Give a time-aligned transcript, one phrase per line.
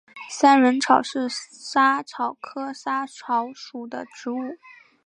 [0.31, 4.39] 三轮草是莎草科莎草属的植物。